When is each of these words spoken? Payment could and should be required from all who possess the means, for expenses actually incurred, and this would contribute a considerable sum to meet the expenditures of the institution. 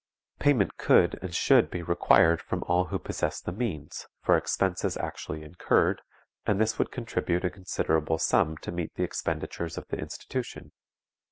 Payment 0.39 0.77
could 0.79 1.19
and 1.21 1.35
should 1.35 1.69
be 1.69 1.83
required 1.83 2.41
from 2.41 2.63
all 2.63 2.85
who 2.85 2.97
possess 2.97 3.39
the 3.39 3.51
means, 3.51 4.07
for 4.23 4.35
expenses 4.35 4.97
actually 4.97 5.43
incurred, 5.43 6.01
and 6.43 6.59
this 6.59 6.79
would 6.79 6.89
contribute 6.89 7.45
a 7.45 7.51
considerable 7.51 8.17
sum 8.17 8.57
to 8.63 8.71
meet 8.71 8.95
the 8.95 9.03
expenditures 9.03 9.77
of 9.77 9.85
the 9.89 9.97
institution. 9.99 10.71